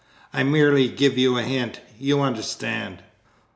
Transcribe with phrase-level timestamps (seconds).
[0.33, 3.03] I merely give you a hint, you understand!"